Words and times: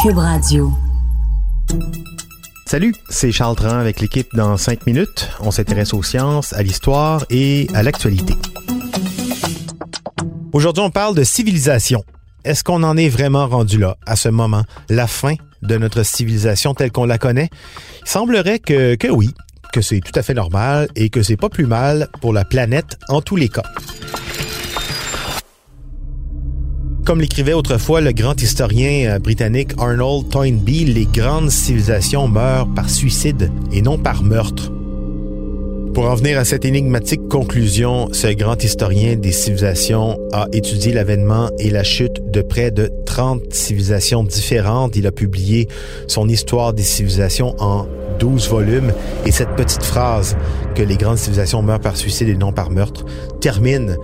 Cube 0.00 0.18
Radio. 0.18 0.72
Salut, 2.66 2.94
c'est 3.08 3.32
Charles 3.32 3.56
Tran 3.56 3.78
avec 3.78 3.98
l'équipe 3.98 4.28
dans 4.32 4.56
5 4.56 4.86
minutes. 4.86 5.28
On 5.40 5.50
s'intéresse 5.50 5.92
aux 5.92 6.04
sciences, 6.04 6.52
à 6.52 6.62
l'histoire 6.62 7.24
et 7.30 7.66
à 7.74 7.82
l'actualité. 7.82 8.34
Aujourd'hui, 10.52 10.84
on 10.84 10.90
parle 10.90 11.16
de 11.16 11.24
civilisation. 11.24 12.04
Est-ce 12.44 12.62
qu'on 12.62 12.84
en 12.84 12.96
est 12.96 13.08
vraiment 13.08 13.48
rendu 13.48 13.78
là, 13.78 13.96
à 14.06 14.14
ce 14.14 14.28
moment, 14.28 14.62
la 14.88 15.08
fin 15.08 15.34
de 15.62 15.76
notre 15.76 16.04
civilisation 16.04 16.74
telle 16.74 16.92
qu'on 16.92 17.04
la 17.04 17.18
connaît? 17.18 17.50
Il 18.02 18.08
semblerait 18.08 18.60
que, 18.60 18.94
que 18.94 19.08
oui, 19.08 19.34
que 19.72 19.80
c'est 19.80 19.98
tout 19.98 20.16
à 20.16 20.22
fait 20.22 20.34
normal 20.34 20.86
et 20.94 21.10
que 21.10 21.24
c'est 21.24 21.36
pas 21.36 21.48
plus 21.48 21.66
mal 21.66 22.08
pour 22.20 22.32
la 22.32 22.44
planète 22.44 22.98
en 23.08 23.20
tous 23.20 23.36
les 23.36 23.48
cas. 23.48 23.64
Comme 27.08 27.22
l'écrivait 27.22 27.54
autrefois 27.54 28.02
le 28.02 28.12
grand 28.12 28.38
historien 28.38 29.14
euh, 29.14 29.18
britannique 29.18 29.70
Arnold 29.78 30.28
Toynbee, 30.28 30.84
les 30.84 31.06
grandes 31.06 31.48
civilisations 31.48 32.28
meurent 32.28 32.68
par 32.74 32.90
suicide 32.90 33.50
et 33.72 33.80
non 33.80 33.96
par 33.96 34.22
meurtre. 34.22 34.70
Pour 35.94 36.04
en 36.04 36.14
venir 36.16 36.38
à 36.38 36.44
cette 36.44 36.66
énigmatique 36.66 37.26
conclusion, 37.26 38.10
ce 38.12 38.26
grand 38.26 38.62
historien 38.62 39.16
des 39.16 39.32
civilisations 39.32 40.18
a 40.34 40.48
étudié 40.52 40.92
l'avènement 40.92 41.48
et 41.58 41.70
la 41.70 41.82
chute 41.82 42.30
de 42.30 42.42
près 42.42 42.70
de 42.70 42.90
30 43.06 43.54
civilisations 43.54 44.22
différentes. 44.22 44.94
Il 44.94 45.06
a 45.06 45.10
publié 45.10 45.66
son 46.08 46.28
histoire 46.28 46.74
des 46.74 46.82
civilisations 46.82 47.54
en 47.58 47.86
12 48.18 48.48
volumes 48.48 48.92
et 49.24 49.32
cette 49.32 49.54
petite 49.56 49.82
phrase 49.82 50.36
que 50.74 50.82
les 50.82 50.96
grandes 50.96 51.18
civilisations 51.18 51.62
meurent 51.62 51.80
par 51.80 51.96
suicide 51.96 52.28
et 52.28 52.36
non 52.36 52.52
par 52.52 52.70
meurtre 52.70 53.04
termine 53.40 53.96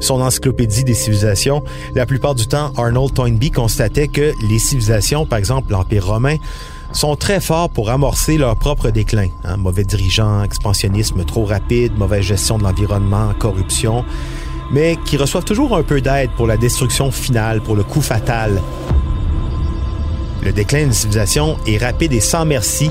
son 0.00 0.20
encyclopédie 0.20 0.82
des 0.82 0.94
civilisations, 0.94 1.62
la 1.94 2.06
plupart 2.06 2.34
du 2.34 2.46
temps, 2.46 2.72
Arnold 2.76 3.12
Toynbee 3.12 3.50
constatait 3.50 4.08
que 4.08 4.32
les 4.48 4.58
civilisations, 4.58 5.26
par 5.26 5.38
exemple 5.38 5.72
l'Empire 5.72 6.06
romain, 6.06 6.36
sont 6.92 7.14
très 7.16 7.40
forts 7.40 7.70
pour 7.70 7.90
amorcer 7.90 8.36
leur 8.36 8.56
propre 8.56 8.90
déclin. 8.90 9.28
Hein. 9.44 9.56
mauvais 9.58 9.84
dirigeants, 9.84 10.42
expansionnisme 10.42 11.24
trop 11.24 11.44
rapide, 11.44 11.96
mauvaise 11.96 12.24
gestion 12.24 12.58
de 12.58 12.64
l'environnement, 12.64 13.32
corruption, 13.38 14.04
mais 14.72 14.96
qui 15.04 15.16
reçoivent 15.16 15.44
toujours 15.44 15.76
un 15.76 15.82
peu 15.82 16.00
d'aide 16.00 16.30
pour 16.36 16.46
la 16.46 16.56
destruction 16.56 17.10
finale, 17.10 17.60
pour 17.60 17.76
le 17.76 17.84
coup 17.84 18.00
fatal. 18.00 18.60
Le 20.42 20.52
déclin 20.52 20.84
d'une 20.84 20.92
civilisation 20.92 21.58
est 21.66 21.76
rapide 21.76 22.12
et 22.12 22.20
sans 22.20 22.44
merci, 22.44 22.90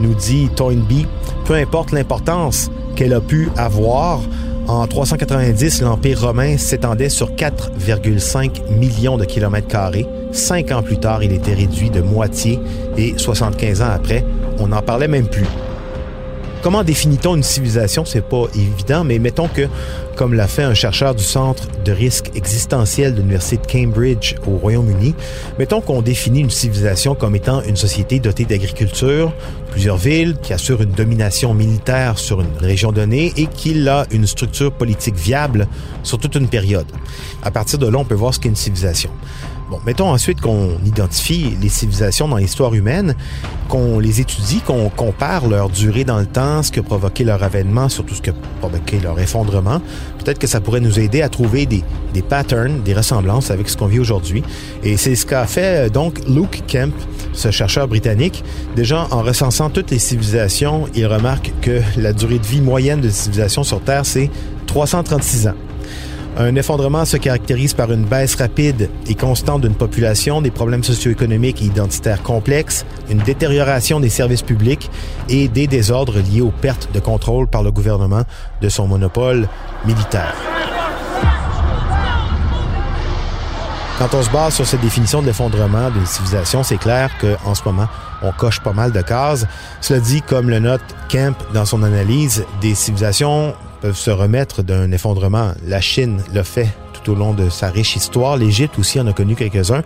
nous 0.00 0.14
dit 0.14 0.48
Toynbee, 0.54 1.06
peu 1.44 1.54
importe 1.54 1.92
l'importance 1.92 2.70
qu'elle 2.96 3.12
a 3.12 3.20
pu 3.20 3.48
avoir, 3.56 4.20
en 4.66 4.86
390, 4.86 5.80
l'Empire 5.82 6.20
romain 6.20 6.58
s'étendait 6.58 7.08
sur 7.08 7.32
4,5 7.32 8.70
millions 8.78 9.16
de 9.16 9.24
kilomètres 9.24 9.68
carrés. 9.68 10.06
Cinq 10.30 10.72
ans 10.72 10.82
plus 10.82 10.98
tard, 10.98 11.22
il 11.22 11.32
était 11.32 11.54
réduit 11.54 11.88
de 11.88 12.02
moitié 12.02 12.60
et 12.98 13.14
75 13.16 13.80
ans 13.80 13.90
après, 13.94 14.24
on 14.58 14.68
n'en 14.68 14.82
parlait 14.82 15.08
même 15.08 15.26
plus. 15.26 15.46
Comment 16.60 16.82
définit-on 16.82 17.36
une 17.36 17.44
civilisation? 17.44 18.04
C'est 18.04 18.20
pas 18.20 18.46
évident, 18.54 19.04
mais 19.04 19.20
mettons 19.20 19.46
que, 19.46 19.68
comme 20.16 20.34
l'a 20.34 20.48
fait 20.48 20.64
un 20.64 20.74
chercheur 20.74 21.14
du 21.14 21.22
Centre 21.22 21.68
de 21.84 21.92
risque 21.92 22.32
existentiel 22.34 23.14
de 23.14 23.20
l'Université 23.20 23.58
de 23.58 23.66
Cambridge 23.70 24.34
au 24.44 24.56
Royaume-Uni, 24.56 25.14
mettons 25.60 25.80
qu'on 25.80 26.02
définit 26.02 26.40
une 26.40 26.50
civilisation 26.50 27.14
comme 27.14 27.36
étant 27.36 27.62
une 27.62 27.76
société 27.76 28.18
dotée 28.18 28.44
d'agriculture, 28.44 29.32
plusieurs 29.70 29.98
villes, 29.98 30.36
qui 30.42 30.52
assure 30.52 30.82
une 30.82 30.90
domination 30.90 31.54
militaire 31.54 32.18
sur 32.18 32.40
une 32.40 32.56
région 32.58 32.90
donnée 32.90 33.32
et 33.36 33.46
qui 33.46 33.88
a 33.88 34.06
une 34.10 34.26
structure 34.26 34.72
politique 34.72 35.14
viable 35.14 35.68
sur 36.02 36.18
toute 36.18 36.34
une 36.34 36.48
période. 36.48 36.86
À 37.44 37.52
partir 37.52 37.78
de 37.78 37.86
là, 37.86 37.98
on 37.98 38.04
peut 38.04 38.16
voir 38.16 38.34
ce 38.34 38.40
qu'est 38.40 38.48
une 38.48 38.56
civilisation. 38.56 39.10
Bon, 39.70 39.78
mettons 39.84 40.10
ensuite 40.10 40.40
qu'on 40.40 40.78
identifie 40.86 41.54
les 41.60 41.68
civilisations 41.68 42.26
dans 42.26 42.38
l'histoire 42.38 42.72
humaine, 42.72 43.14
qu'on 43.68 43.98
les 43.98 44.18
étudie, 44.18 44.62
qu'on 44.62 44.88
compare 44.88 45.46
leur 45.46 45.68
durée 45.68 46.04
dans 46.04 46.18
le 46.18 46.24
temps, 46.24 46.62
ce 46.62 46.72
qui 46.72 46.78
a 46.78 46.82
provoqué 46.82 47.22
leur 47.22 47.42
avènement, 47.42 47.90
surtout 47.90 48.14
ce 48.14 48.22
qui 48.22 48.30
a 48.30 48.34
provoqué 48.60 48.98
leur 48.98 49.20
effondrement. 49.20 49.82
Peut-être 50.18 50.38
que 50.38 50.46
ça 50.46 50.62
pourrait 50.62 50.80
nous 50.80 50.98
aider 50.98 51.20
à 51.20 51.28
trouver 51.28 51.66
des, 51.66 51.84
des 52.14 52.22
patterns, 52.22 52.80
des 52.82 52.94
ressemblances 52.94 53.50
avec 53.50 53.68
ce 53.68 53.76
qu'on 53.76 53.88
vit 53.88 53.98
aujourd'hui. 53.98 54.42
Et 54.84 54.96
c'est 54.96 55.14
ce 55.14 55.26
qu'a 55.26 55.46
fait 55.46 55.86
euh, 55.86 55.88
donc 55.90 56.20
Luke 56.26 56.62
Kemp, 56.66 56.94
ce 57.34 57.50
chercheur 57.50 57.88
britannique. 57.88 58.42
Déjà, 58.74 59.06
en 59.10 59.22
recensant 59.22 59.68
toutes 59.68 59.90
les 59.90 59.98
civilisations, 59.98 60.86
il 60.94 61.06
remarque 61.06 61.52
que 61.60 61.82
la 61.98 62.14
durée 62.14 62.38
de 62.38 62.46
vie 62.46 62.62
moyenne 62.62 63.02
de 63.02 63.10
civilisation 63.10 63.64
sur 63.64 63.82
Terre, 63.82 64.06
c'est 64.06 64.30
336 64.66 65.48
ans. 65.48 65.67
Un 66.40 66.54
effondrement 66.54 67.04
se 67.04 67.16
caractérise 67.16 67.74
par 67.74 67.90
une 67.90 68.04
baisse 68.04 68.36
rapide 68.36 68.90
et 69.08 69.16
constante 69.16 69.62
d'une 69.62 69.74
population, 69.74 70.40
des 70.40 70.52
problèmes 70.52 70.84
socio-économiques 70.84 71.60
et 71.62 71.64
identitaires 71.64 72.22
complexes, 72.22 72.86
une 73.10 73.18
détérioration 73.18 73.98
des 73.98 74.08
services 74.08 74.42
publics 74.42 74.88
et 75.28 75.48
des 75.48 75.66
désordres 75.66 76.20
liés 76.20 76.40
aux 76.40 76.52
pertes 76.52 76.90
de 76.94 77.00
contrôle 77.00 77.48
par 77.48 77.64
le 77.64 77.72
gouvernement 77.72 78.22
de 78.62 78.68
son 78.68 78.86
monopole 78.86 79.48
militaire. 79.84 80.36
Quand 83.98 84.14
on 84.14 84.22
se 84.22 84.30
base 84.30 84.54
sur 84.54 84.64
cette 84.64 84.80
définition 84.80 85.22
de 85.22 85.26
l'effondrement 85.26 85.90
d'une 85.90 86.06
civilisation, 86.06 86.62
c'est 86.62 86.76
clair 86.76 87.10
qu'en 87.20 87.56
ce 87.56 87.64
moment, 87.64 87.88
on 88.22 88.30
coche 88.30 88.60
pas 88.60 88.72
mal 88.72 88.92
de 88.92 89.02
cases. 89.02 89.44
Cela 89.80 89.98
dit, 89.98 90.22
comme 90.22 90.50
le 90.50 90.60
note 90.60 90.82
Kemp 91.08 91.36
dans 91.52 91.64
son 91.64 91.82
analyse, 91.82 92.46
des 92.60 92.76
civilisations 92.76 93.56
peuvent 93.80 93.96
se 93.96 94.10
remettre 94.10 94.62
d'un 94.62 94.90
effondrement. 94.92 95.52
La 95.66 95.80
Chine 95.80 96.22
l'a 96.32 96.44
fait 96.44 96.68
tout 96.92 97.12
au 97.12 97.14
long 97.14 97.32
de 97.32 97.48
sa 97.48 97.68
riche 97.70 97.96
histoire. 97.96 98.36
L'Égypte 98.36 98.78
aussi 98.78 99.00
en 99.00 99.06
a 99.06 99.12
connu 99.12 99.34
quelques-uns. 99.34 99.82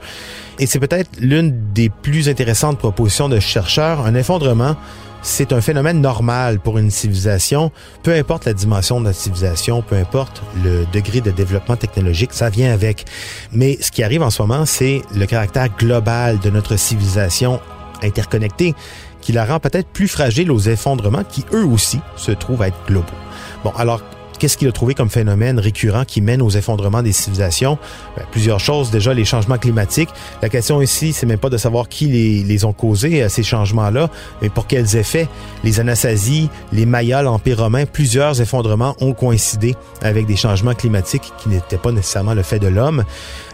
Et 0.59 0.67
c'est 0.67 0.81
peut-être 0.81 1.11
l'une 1.21 1.73
des 1.73 1.89
plus 1.89 2.29
intéressantes 2.29 2.79
propositions 2.79 3.29
de 3.29 3.41
chercheurs. 3.41 4.07
Un 4.07 4.15
effondrement, 4.15 4.77
c'est 5.23 5.53
un 5.53 5.61
phénomène 5.61 6.01
normal 6.01 6.59
pour 6.59 6.79
une 6.79 6.91
civilisation. 6.91 7.71
Peu 8.03 8.13
importe 8.15 8.45
la 8.45 8.55
dimension 8.55 9.01
de 9.01 9.07
la 9.07 9.13
civilisation, 9.13 9.83
peu 9.83 9.97
importe 9.97 10.43
le 10.65 10.85
degré 10.93 11.21
de 11.21 11.31
développement 11.31 11.77
technologique, 11.77 12.33
ça 12.33 12.51
vient 12.51 12.73
avec. 12.73 13.05
Mais 13.53 13.79
ce 13.81 13.91
qui 13.91 14.03
arrive 14.03 14.23
en 14.23 14.31
ce 14.31 14.43
moment, 14.43 14.67
c'est 14.67 15.03
le 15.15 15.27
caractère 15.27 15.69
global 15.77 16.39
de 16.41 16.51
notre 16.51 16.77
civilisation 16.77 17.61
interconnectée 18.03 18.75
qui 19.23 19.33
la 19.33 19.47
rend 19.47 19.61
peut-être 19.61 19.89
plus 19.89 20.09
fragile 20.09 20.51
aux 20.51 20.59
effondrements 20.59 21.25
qui, 21.25 21.47
eux 21.55 21.65
aussi, 21.65 22.01
se 22.17 22.33
trouvent 22.33 22.61
à 22.61 22.69
être 22.69 22.87
globaux. 22.87 23.07
Bon, 23.65 23.73
alors, 23.79 24.03
qu'est-ce 24.43 24.57
qu'il 24.57 24.67
a 24.67 24.73
trouvé 24.73 24.95
comme 24.95 25.09
phénomène 25.09 25.61
récurrent 25.61 26.05
qui 26.05 26.21
mène 26.21 26.43
aux 26.43 26.51
effondrements 26.51 27.01
des 27.05 27.13
civilisations? 27.13 27.79
Ben, 28.17 28.25
plusieurs 28.33 28.59
choses. 28.59 28.91
Déjà, 28.91 29.15
les 29.15 29.25
changements 29.25 29.57
climatiques. 29.57 30.09
La 30.43 30.49
question 30.49 30.83
ici, 30.83 31.13
c'est 31.13 31.27
même 31.27 31.39
pas 31.39 31.49
de 31.49 31.57
savoir 31.57 31.89
qui 31.89 32.09
les, 32.09 32.43
les 32.43 32.65
ont 32.65 32.73
causés, 32.73 33.23
euh, 33.23 33.29
ces 33.29 33.45
changements-là, 33.45 34.11
mais 34.41 34.49
pour 34.49 34.67
quels 34.67 34.97
effets. 34.97 35.29
Les 35.63 35.79
Anastasies, 35.79 36.51
les 36.73 36.87
Mayas, 36.87 37.23
l'Empire 37.23 37.59
romain, 37.59 37.87
plusieurs 37.87 38.41
effondrements 38.41 38.97
ont 39.01 39.13
coïncidé 39.13 39.77
avec 40.01 40.27
des 40.27 40.35
changements 40.35 40.75
climatiques 40.75 41.33
qui 41.39 41.49
n'étaient 41.49 41.79
pas 41.79 41.93
nécessairement 41.93 42.35
le 42.35 42.43
fait 42.43 42.59
de 42.59 42.67
l'homme. 42.67 43.05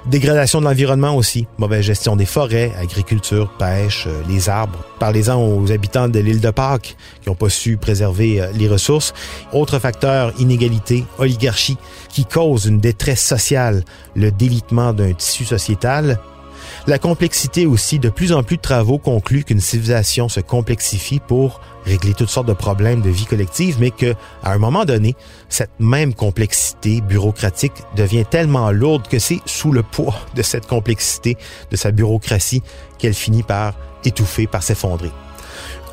Dégradation 0.06 0.60
de 0.60 0.64
l'environnement 0.64 1.14
aussi, 1.14 1.46
mauvaise 1.58 1.82
gestion 1.82 2.16
des 2.16 2.24
forêts, 2.24 2.72
agriculture, 2.80 3.52
pêche, 3.58 4.06
euh, 4.06 4.22
les 4.26 4.48
arbres. 4.48 4.78
Parlez-en 4.98 5.38
aux 5.38 5.70
habitants 5.70 6.08
de 6.08 6.18
l'île 6.18 6.40
de 6.40 6.50
Pâques 6.50 6.96
qui 7.20 7.28
n'ont 7.28 7.34
pas 7.34 7.50
su 7.50 7.76
préserver 7.76 8.40
euh, 8.40 8.50
les 8.54 8.68
ressources. 8.68 9.12
Autre 9.52 9.78
facteur, 9.78 10.32
inégalité, 10.38 10.77
oligarchie, 11.18 11.76
qui 12.08 12.24
cause 12.24 12.66
une 12.66 12.80
détresse 12.80 13.24
sociale, 13.24 13.84
le 14.14 14.30
délitement 14.30 14.92
d'un 14.92 15.12
tissu 15.12 15.44
sociétal. 15.44 16.18
La 16.86 16.98
complexité 16.98 17.66
aussi, 17.66 17.98
de 17.98 18.08
plus 18.08 18.32
en 18.32 18.42
plus 18.42 18.56
de 18.56 18.62
travaux 18.62 18.98
concluent 18.98 19.44
qu'une 19.44 19.60
civilisation 19.60 20.28
se 20.28 20.40
complexifie 20.40 21.20
pour 21.20 21.60
régler 21.84 22.14
toutes 22.14 22.28
sortes 22.28 22.48
de 22.48 22.52
problèmes 22.52 23.00
de 23.00 23.10
vie 23.10 23.24
collective, 23.24 23.76
mais 23.80 23.90
que, 23.90 24.14
à 24.42 24.52
un 24.52 24.58
moment 24.58 24.84
donné, 24.84 25.14
cette 25.48 25.70
même 25.78 26.14
complexité 26.14 27.00
bureaucratique 27.00 27.72
devient 27.96 28.24
tellement 28.28 28.70
lourde 28.70 29.08
que 29.08 29.18
c'est 29.18 29.40
sous 29.46 29.72
le 29.72 29.82
poids 29.82 30.14
de 30.34 30.42
cette 30.42 30.66
complexité, 30.66 31.36
de 31.70 31.76
sa 31.76 31.90
bureaucratie, 31.90 32.62
qu'elle 32.98 33.14
finit 33.14 33.42
par 33.42 33.74
étouffer, 34.04 34.46
par 34.46 34.62
s'effondrer. 34.62 35.10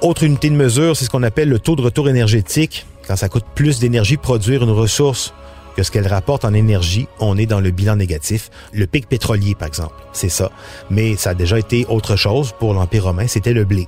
Autre 0.02 0.24
unité 0.24 0.50
de 0.50 0.56
mesure, 0.56 0.96
c'est 0.96 1.06
ce 1.06 1.10
qu'on 1.10 1.24
appelle 1.24 1.50
le 1.50 1.60
taux 1.60 1.76
de 1.76 1.82
retour 1.82 2.10
énergétique. 2.10 2.86
Quand 3.08 3.16
ça 3.16 3.30
coûte 3.30 3.46
plus 3.54 3.80
d'énergie 3.80 4.18
produire 4.18 4.64
une 4.64 4.72
ressource 4.72 5.34
que 5.76 5.84
ce 5.84 5.92
qu'elle 5.92 6.08
rapporte 6.08 6.46
en 6.46 6.54
énergie, 6.54 7.08
on 7.20 7.38
est 7.38 7.46
dans 7.46 7.60
le 7.60 7.72
bilan 7.72 7.98
négatif. 7.98 8.50
Le 8.74 8.88
pic 8.88 9.08
pétrolier, 9.08 9.56
par 9.56 9.68
exemple, 9.68 9.94
c'est 10.14 10.30
ça. 10.30 10.52
Mais 10.90 11.18
ça 11.18 11.32
a 11.32 11.34
déjà 11.34 11.60
été 11.60 11.86
autre 11.88 12.16
chose 12.16 12.54
pour 12.58 12.74
l'Empire 12.74 13.04
romain, 13.04 13.28
c'était 13.28 13.54
le 13.54 13.66
blé. 13.66 13.88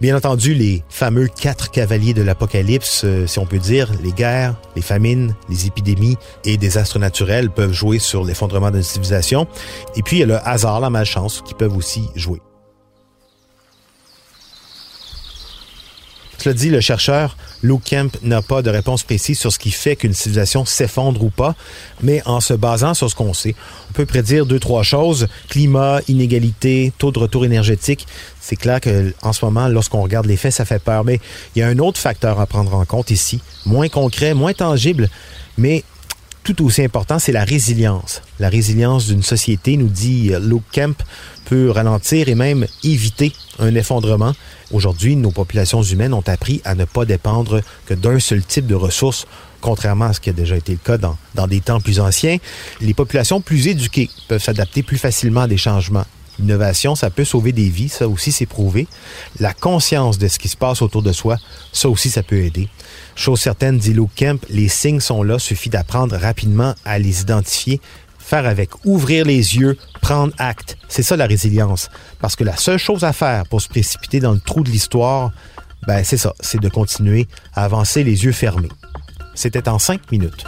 Bien 0.00 0.16
entendu, 0.16 0.54
les 0.54 0.82
fameux 0.88 1.28
quatre 1.28 1.70
cavaliers 1.70 2.14
de 2.14 2.22
l'Apocalypse, 2.22 3.02
euh, 3.04 3.26
si 3.26 3.38
on 3.38 3.46
peut 3.46 3.58
dire, 3.58 3.92
les 4.02 4.12
guerres, 4.12 4.56
les 4.74 4.82
famines, 4.82 5.36
les 5.48 5.66
épidémies 5.66 6.16
et 6.44 6.56
des 6.56 6.78
astres 6.78 6.98
naturels 6.98 7.50
peuvent 7.50 7.72
jouer 7.72 8.00
sur 8.00 8.24
l'effondrement 8.24 8.72
d'une 8.72 8.82
civilisation. 8.82 9.46
Et 9.94 10.02
puis, 10.02 10.16
il 10.16 10.20
y 10.20 10.22
a 10.24 10.26
le 10.26 10.48
hasard, 10.48 10.80
la 10.80 10.90
malchance 10.90 11.42
qui 11.46 11.54
peuvent 11.54 11.76
aussi 11.76 12.08
jouer. 12.16 12.40
Dit, 16.48 16.70
le 16.70 16.80
chercheur 16.80 17.36
Lou 17.62 17.78
Kemp 17.78 18.16
n'a 18.22 18.40
pas 18.40 18.62
de 18.62 18.70
réponse 18.70 19.02
précise 19.02 19.38
sur 19.38 19.52
ce 19.52 19.58
qui 19.58 19.70
fait 19.70 19.94
qu'une 19.94 20.14
civilisation 20.14 20.64
s'effondre 20.64 21.22
ou 21.22 21.28
pas, 21.28 21.54
mais 22.02 22.22
en 22.24 22.40
se 22.40 22.54
basant 22.54 22.94
sur 22.94 23.10
ce 23.10 23.14
qu'on 23.14 23.34
sait, 23.34 23.54
on 23.90 23.92
peut 23.92 24.06
prédire 24.06 24.46
deux, 24.46 24.58
trois 24.58 24.82
choses. 24.82 25.28
Climat, 25.50 26.00
inégalité, 26.08 26.92
taux 26.96 27.12
de 27.12 27.18
retour 27.18 27.44
énergétique. 27.44 28.06
C'est 28.40 28.56
clair 28.56 28.80
qu'en 28.80 29.32
ce 29.32 29.44
moment, 29.44 29.68
lorsqu'on 29.68 30.00
regarde 30.00 30.26
les 30.26 30.38
faits, 30.38 30.52
ça 30.52 30.64
fait 30.64 30.82
peur. 30.82 31.04
Mais 31.04 31.20
il 31.54 31.58
y 31.58 31.62
a 31.62 31.68
un 31.68 31.78
autre 31.78 32.00
facteur 32.00 32.40
à 32.40 32.46
prendre 32.46 32.74
en 32.74 32.86
compte 32.86 33.10
ici, 33.10 33.40
moins 33.66 33.88
concret, 33.88 34.32
moins 34.32 34.54
tangible, 34.54 35.10
mais 35.58 35.84
tout 36.42 36.64
aussi 36.64 36.82
important, 36.82 37.18
c'est 37.18 37.32
la 37.32 37.44
résilience. 37.44 38.22
La 38.38 38.48
résilience 38.48 39.06
d'une 39.06 39.22
société, 39.22 39.76
nous 39.76 39.88
dit 39.88 40.32
Luke 40.40 40.62
Kemp, 40.72 41.02
peut 41.44 41.70
ralentir 41.70 42.28
et 42.28 42.34
même 42.34 42.66
éviter 42.84 43.32
un 43.58 43.74
effondrement. 43.74 44.32
Aujourd'hui, 44.72 45.16
nos 45.16 45.30
populations 45.30 45.82
humaines 45.82 46.14
ont 46.14 46.26
appris 46.26 46.60
à 46.64 46.74
ne 46.74 46.84
pas 46.84 47.04
dépendre 47.04 47.60
que 47.86 47.94
d'un 47.94 48.20
seul 48.20 48.42
type 48.42 48.66
de 48.66 48.74
ressources, 48.74 49.26
contrairement 49.60 50.06
à 50.06 50.12
ce 50.12 50.20
qui 50.20 50.30
a 50.30 50.32
déjà 50.32 50.56
été 50.56 50.72
le 50.72 50.78
cas 50.78 50.96
dans, 50.96 51.16
dans 51.34 51.46
des 51.46 51.60
temps 51.60 51.80
plus 51.80 52.00
anciens. 52.00 52.38
Les 52.80 52.94
populations 52.94 53.40
plus 53.40 53.66
éduquées 53.66 54.08
peuvent 54.28 54.42
s'adapter 54.42 54.82
plus 54.82 54.98
facilement 54.98 55.42
à 55.42 55.48
des 55.48 55.58
changements. 55.58 56.06
L'innovation, 56.40 56.94
ça 56.94 57.10
peut 57.10 57.24
sauver 57.24 57.52
des 57.52 57.68
vies, 57.68 57.88
ça 57.88 58.08
aussi 58.08 58.32
c'est 58.32 58.46
prouvé. 58.46 58.86
La 59.38 59.52
conscience 59.52 60.18
de 60.18 60.26
ce 60.26 60.38
qui 60.38 60.48
se 60.48 60.56
passe 60.56 60.80
autour 60.80 61.02
de 61.02 61.12
soi, 61.12 61.36
ça 61.72 61.88
aussi 61.88 62.10
ça 62.10 62.22
peut 62.22 62.42
aider. 62.42 62.68
Chose 63.14 63.40
certaine, 63.40 63.78
dit 63.78 63.92
Luke 63.92 64.14
Kemp, 64.16 64.44
les 64.48 64.68
signes 64.68 65.00
sont 65.00 65.22
là, 65.22 65.38
suffit 65.38 65.68
d'apprendre 65.68 66.16
rapidement 66.16 66.74
à 66.84 66.98
les 66.98 67.20
identifier, 67.20 67.80
faire 68.18 68.46
avec, 68.46 68.70
ouvrir 68.86 69.24
les 69.24 69.56
yeux, 69.58 69.76
prendre 70.00 70.32
acte. 70.38 70.78
C'est 70.88 71.02
ça 71.02 71.16
la 71.16 71.26
résilience. 71.26 71.90
Parce 72.20 72.36
que 72.36 72.44
la 72.44 72.56
seule 72.56 72.78
chose 72.78 73.04
à 73.04 73.12
faire 73.12 73.46
pour 73.46 73.60
se 73.60 73.68
précipiter 73.68 74.20
dans 74.20 74.32
le 74.32 74.40
trou 74.40 74.62
de 74.62 74.70
l'histoire, 74.70 75.32
ben 75.86 76.04
c'est 76.04 76.16
ça, 76.16 76.34
c'est 76.40 76.60
de 76.60 76.68
continuer 76.68 77.28
à 77.54 77.64
avancer 77.64 78.04
les 78.04 78.24
yeux 78.24 78.32
fermés. 78.32 78.68
C'était 79.34 79.68
en 79.68 79.78
cinq 79.78 80.10
minutes. 80.10 80.44